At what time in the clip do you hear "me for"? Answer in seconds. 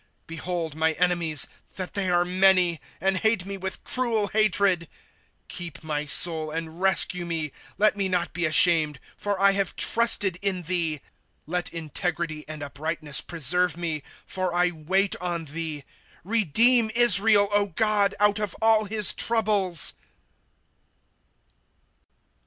13.77-14.55